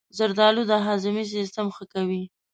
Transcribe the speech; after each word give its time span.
زردآلو 0.17 0.61
د 0.69 0.71
هاضمې 0.85 1.23
سیستم 1.33 1.67
ښه 1.75 1.85
کوي. 1.93 2.23